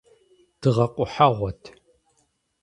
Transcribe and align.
Дыгъэ 0.59 0.85
къухьэгъуэт… 0.95 1.63